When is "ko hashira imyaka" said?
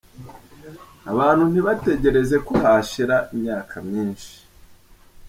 2.47-3.75